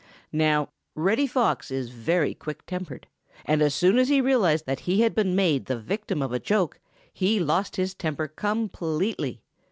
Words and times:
Now, 0.33 0.69
Reddy 0.95 1.27
Fox 1.27 1.69
is 1.69 1.89
very 1.91 2.33
quick 2.33 2.65
tempered, 2.65 3.05
and 3.45 3.61
as 3.61 3.75
soon 3.75 3.99
as 3.99 4.09
he 4.09 4.19
realized 4.19 4.65
that 4.65 4.79
he 4.89 5.01
had 5.01 5.13
been 5.13 5.35
made 5.35 5.67
the 5.67 5.77
victim 5.79 6.23
of 6.23 6.33
a 6.33 6.39
joke, 6.39 6.79
he 7.13 7.39
lost 7.39 7.75
his 7.75 7.93
temper 7.93 8.27
completely. 8.27 9.43